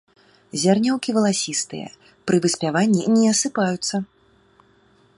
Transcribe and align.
Зярняўкі 0.61 1.09
валасістыя, 1.17 1.87
пры 2.31 2.37
выспяванні 2.47 3.03
не 3.19 3.23
асыпаюцца. 3.33 3.95